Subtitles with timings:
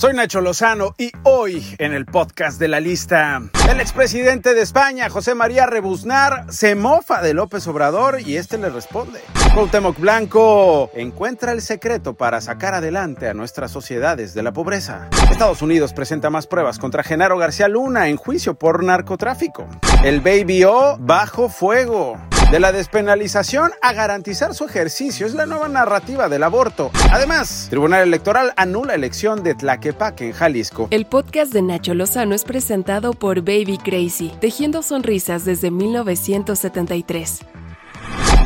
[0.00, 5.10] Soy Nacho Lozano y hoy en el podcast de la lista, el expresidente de España,
[5.10, 9.20] José María Rebuznar, se mofa de López Obrador y este le responde.
[9.54, 15.08] Cuauhtémoc Blanco encuentra el secreto para sacar adelante a nuestras sociedades de la pobreza.
[15.28, 19.66] Estados Unidos presenta más pruebas contra Genaro García Luna en juicio por narcotráfico.
[20.04, 22.16] El Baby O bajo fuego.
[22.52, 26.92] De la despenalización a garantizar su ejercicio es la nueva narrativa del aborto.
[27.10, 30.86] Además, Tribunal Electoral anula elección de Tlaquepaque en Jalisco.
[30.90, 37.40] El podcast de Nacho Lozano es presentado por Baby Crazy, tejiendo sonrisas desde 1973.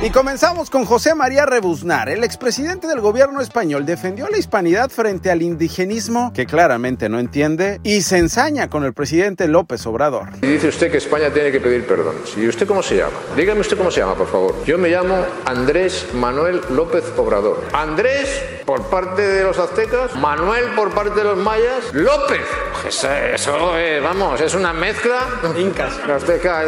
[0.05, 2.11] Y comenzamos con José María Rebuznar.
[2.11, 7.81] El expresidente del gobierno español defendió la hispanidad frente al indigenismo, que claramente no entiende,
[7.85, 10.29] y se ensaña con el presidente López Obrador.
[10.43, 12.17] Y dice usted que España tiene que pedir perdón.
[12.37, 13.15] ¿Y usted cómo se llama?
[13.35, 14.62] Dígame usted cómo se llama, por favor.
[14.67, 17.65] Yo me llamo Andrés Manuel López Obrador.
[17.73, 22.43] Andrés por parte de los aztecas, Manuel por parte de los mayas, López.
[22.83, 25.21] Pues eso, es, vamos, es una mezcla.
[25.59, 25.98] Incas.
[26.06, 26.62] Azteca,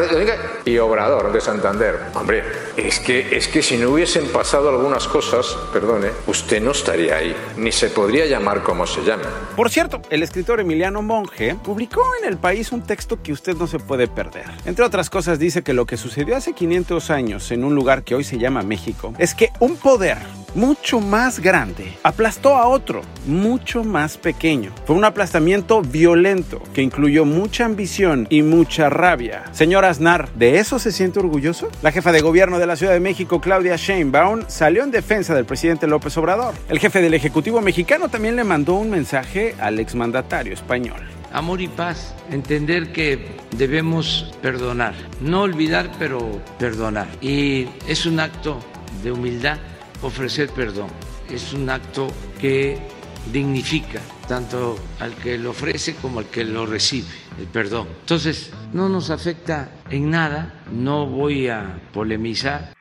[0.64, 2.00] y Obrador de Santander.
[2.14, 2.42] Hombre,
[2.76, 7.34] es que, es que si no hubiesen pasado algunas cosas, perdone, usted no estaría ahí,
[7.56, 9.24] ni se podría llamar como se llama.
[9.56, 13.66] Por cierto, el escritor Emiliano Monge publicó en El País un texto que usted no
[13.66, 14.46] se puede perder.
[14.64, 18.14] Entre otras cosas dice que lo que sucedió hace 500 años en un lugar que
[18.14, 20.18] hoy se llama México es que un poder
[20.56, 24.72] mucho más grande aplastó a otro mucho más pequeño.
[24.86, 29.44] Fue un aplastamiento violento que incluyó mucha ambición y mucha rabia.
[29.52, 31.68] Señor Aznar, ¿de eso se siente orgulloso?
[31.82, 35.44] La jefa de gobierno de la Ciudad de México, Claudia Sheinbaum, salió en defensa del
[35.44, 36.54] presidente López Obrador.
[36.68, 41.00] El jefe del Ejecutivo mexicano también le mandó un mensaje al exmandatario español
[41.32, 47.08] amor y paz, entender que debemos perdonar, no olvidar, pero perdonar.
[47.20, 48.58] Y es un acto
[49.02, 49.58] de humildad
[50.02, 50.88] ofrecer perdón.
[51.30, 52.08] Es un acto
[52.40, 52.78] que
[53.32, 57.88] dignifica tanto al que lo ofrece como al que lo recibe, el perdón.
[58.00, 62.75] Entonces, no nos afecta en nada, no voy a polemizar,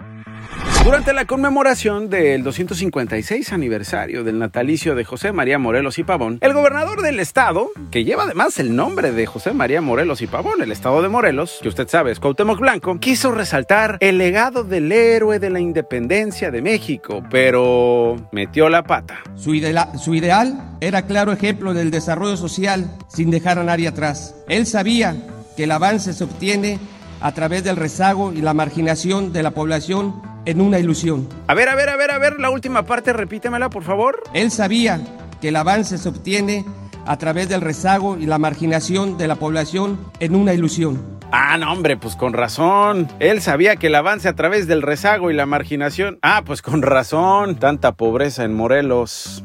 [0.86, 6.54] durante la conmemoración del 256 aniversario del natalicio de José María Morelos y Pavón, el
[6.54, 10.72] gobernador del estado, que lleva además el nombre de José María Morelos y Pavón, el
[10.72, 15.40] estado de Morelos, que usted sabe es Cuauhtémoc Blanco, quiso resaltar el legado del héroe
[15.40, 19.24] de la independencia de México, pero metió la pata.
[19.36, 19.60] Su,
[20.00, 24.36] su ideal era claro ejemplo del desarrollo social sin dejar a nadie atrás.
[24.48, 25.16] Él sabía
[25.58, 26.78] que el avance se obtiene
[27.22, 31.28] a través del rezago y la marginación de la población en una ilusión.
[31.48, 34.24] A ver, a ver, a ver, a ver, la última parte, repítemela, por favor.
[34.34, 35.02] Él sabía
[35.42, 36.66] que el avance se obtiene
[37.06, 41.16] a través del rezago y la marginación de la población en una ilusión.
[41.32, 43.08] Ah, no, hombre, pues con razón.
[43.20, 46.18] Él sabía que el avance a través del rezago y la marginación.
[46.22, 47.56] Ah, pues con razón.
[47.56, 49.44] Tanta pobreza en Morelos.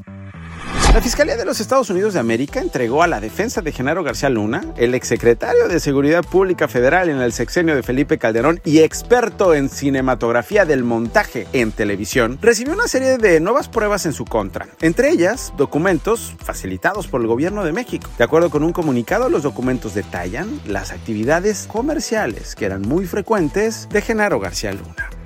[0.93, 4.28] La Fiscalía de los Estados Unidos de América entregó a la defensa de Genaro García
[4.28, 9.55] Luna, el exsecretario de Seguridad Pública Federal en el sexenio de Felipe Calderón y experto
[9.55, 14.67] en cinematografía del montaje en televisión, recibió una serie de nuevas pruebas en su contra,
[14.81, 18.11] entre ellas documentos facilitados por el gobierno de México.
[18.19, 23.89] De acuerdo con un comunicado, los documentos detallan las actividades comerciales que eran muy frecuentes
[23.91, 25.19] de Genaro García Luna.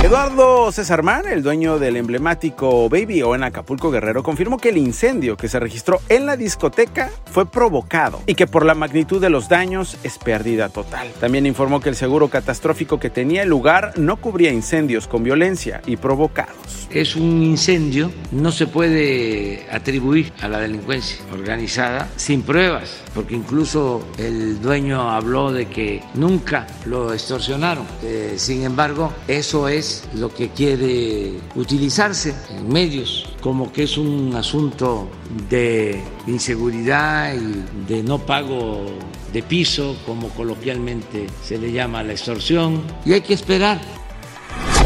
[0.00, 4.76] Eduardo César Man, el dueño del emblemático Baby O en Acapulco Guerrero, confirmó que el
[4.76, 9.28] incendio que se registró en la discoteca fue provocado y que por la magnitud de
[9.28, 11.10] los daños es pérdida total.
[11.18, 15.82] También informó que el seguro catastrófico que tenía el lugar no cubría incendios con violencia
[15.84, 16.86] y provocados.
[16.90, 24.06] Es un incendio, no se puede atribuir a la delincuencia organizada sin pruebas, porque incluso
[24.16, 27.84] el dueño habló de que nunca lo extorsionaron.
[28.04, 34.34] Eh, sin embargo, eso es lo que quiere utilizarse en medios, como que es un
[34.34, 35.08] asunto
[35.48, 38.86] de inseguridad y de no pago
[39.32, 43.80] de piso, como coloquialmente se le llama la extorsión, y hay que esperar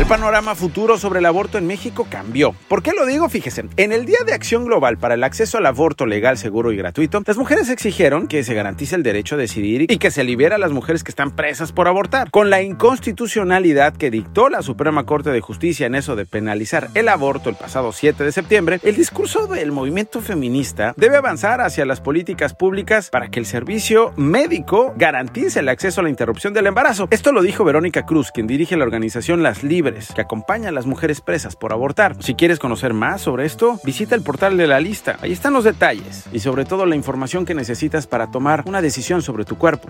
[0.03, 2.57] el panorama futuro sobre el aborto en México cambió.
[2.67, 3.29] ¿Por qué lo digo?
[3.29, 6.77] Fíjese, en el Día de Acción Global para el Acceso al Aborto Legal, Seguro y
[6.77, 10.57] Gratuito, las mujeres exigieron que se garantice el derecho a decidir y que se libera
[10.57, 12.33] a las mujeres que están presas por abortar.
[12.33, 17.09] Con la inconstitucionalidad que dictó la Suprema Corte de Justicia en eso de penalizar el
[17.09, 22.01] aborto el pasado 7 de septiembre, el discurso del movimiento feminista debe avanzar hacia las
[22.01, 27.07] políticas públicas para que el servicio médico garantice el acceso a la interrupción del embarazo.
[27.13, 30.87] Esto lo dijo Verónica Cruz, quien dirige la organización Las Libres que acompaña a las
[30.87, 32.17] mujeres presas por abortar.
[32.23, 35.19] Si quieres conocer más sobre esto, visita el portal de la lista.
[35.21, 39.23] Ahí están los detalles y sobre todo la información que necesitas para tomar una decisión
[39.23, 39.89] sobre tu cuerpo.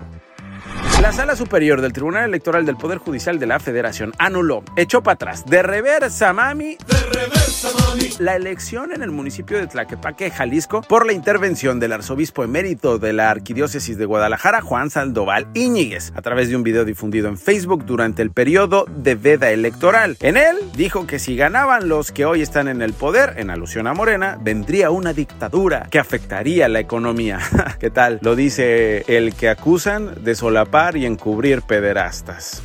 [1.03, 5.15] La Sala Superior del Tribunal Electoral del Poder Judicial de la Federación anuló, echó para
[5.15, 10.81] atrás, de reversa mami, de reversa mami, la elección en el municipio de Tlaquepaque, Jalisco,
[10.81, 16.21] por la intervención del arzobispo emérito de la Arquidiócesis de Guadalajara, Juan Sandoval Íñiguez, a
[16.21, 20.15] través de un video difundido en Facebook durante el periodo de veda electoral.
[20.21, 23.87] En él dijo que si ganaban los que hoy están en el poder, en alusión
[23.87, 27.39] a Morena, vendría una dictadura que afectaría la economía.
[27.79, 28.19] ¿Qué tal?
[28.21, 32.61] Lo dice el que acusan de solapar y encubrir pederastas.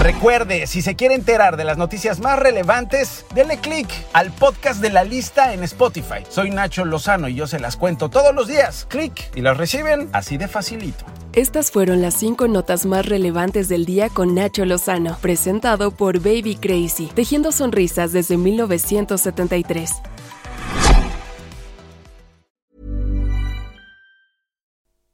[0.00, 4.90] Recuerde, si se quiere enterar de las noticias más relevantes, denle click al podcast de
[4.90, 6.24] la lista en Spotify.
[6.28, 8.86] Soy Nacho Lozano y yo se las cuento todos los días.
[8.88, 11.04] Clic y las reciben así de facilito.
[11.34, 16.56] Estas fueron las cinco notas más relevantes del día con Nacho Lozano, presentado por Baby
[16.56, 19.92] Crazy, tejiendo sonrisas desde 1973.